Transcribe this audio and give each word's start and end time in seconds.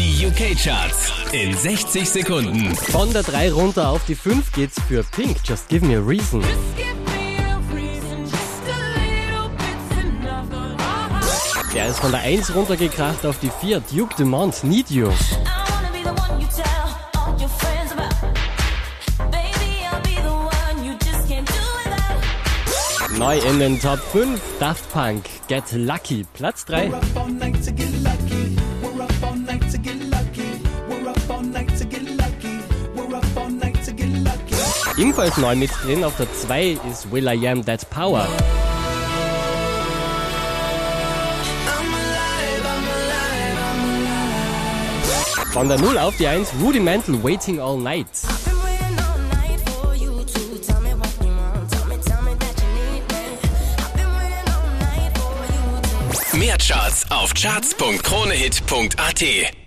Die 0.00 0.26
UK-Charts 0.26 1.12
in 1.32 1.54
60 1.54 2.08
Sekunden. 2.08 2.74
Von 2.74 3.12
der 3.12 3.22
3 3.22 3.52
runter 3.52 3.90
auf 3.90 4.02
die 4.06 4.14
5 4.14 4.50
geht's 4.52 4.80
für 4.88 5.02
Pink. 5.02 5.36
Just 5.44 5.68
give 5.68 5.84
me 5.84 5.94
a 5.94 6.00
reason. 6.00 6.42
Der 11.74 11.86
ist 11.88 11.98
von 11.98 12.12
der 12.12 12.20
1 12.20 12.54
runtergekracht 12.54 13.26
auf 13.26 13.40
die 13.40 13.50
4. 13.60 13.80
Duke 13.92 14.14
Dumont, 14.16 14.64
Need 14.64 14.88
You. 14.90 15.12
Neu 23.18 23.38
in 23.38 23.58
den 23.58 23.78
Top 23.78 23.98
5, 24.12 24.40
Daft 24.58 24.90
Punk, 24.94 25.24
Get 25.46 25.64
Lucky, 25.72 26.24
Platz 26.32 26.64
3. 26.64 26.90
Ebenfalls 35.00 35.36
neu 35.38 35.56
mit 35.56 35.70
drin 35.82 36.04
auf 36.04 36.14
der 36.18 36.30
2 36.30 36.78
ist 36.90 37.10
Will 37.10 37.26
I 37.26 37.48
Am 37.48 37.64
That 37.64 37.88
Power. 37.88 38.28
Von 45.52 45.68
der 45.68 45.78
0 45.78 45.96
auf 45.96 46.18
die 46.18 46.26
1 46.26 46.50
Rudimental 46.62 47.24
Waiting 47.24 47.60
All 47.60 47.78
Night. 47.78 48.08
Mehr 56.34 56.58
Charts 56.58 57.10
auf 57.10 57.32
charts.kronehit.at. 57.32 59.59